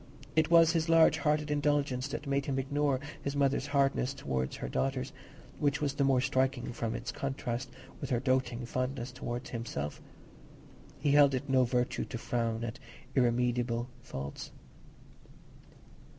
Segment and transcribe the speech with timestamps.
[0.35, 4.67] It was his large hearted indulgence that made him ignore his mother's hardness towards her
[4.67, 5.13] daughters,
[5.59, 10.01] which was the more striking from its contrast with her doting fondness towards himself;
[10.97, 12.79] he held it no virtue to frown at
[13.13, 14.51] irremediable faults.